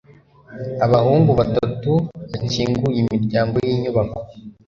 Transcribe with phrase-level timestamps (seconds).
[0.85, 1.91] Abahungu batatu
[2.31, 4.19] bakinguye imiryango yinyubako.